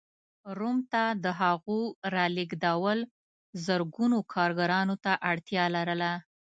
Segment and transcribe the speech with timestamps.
[0.57, 1.79] روم ته د هغو
[2.15, 2.99] رالېږدول
[3.65, 6.11] زرګونو کارګرانو ته اړتیا لرله.